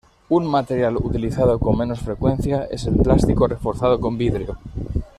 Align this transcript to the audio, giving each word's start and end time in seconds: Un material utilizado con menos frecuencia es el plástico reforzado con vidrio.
Un 0.29 0.47
material 0.47 0.97
utilizado 0.97 1.59
con 1.59 1.77
menos 1.77 1.99
frecuencia 1.99 2.65
es 2.71 2.87
el 2.87 2.95
plástico 2.97 3.45
reforzado 3.45 3.99
con 3.99 4.17
vidrio. 4.17 4.57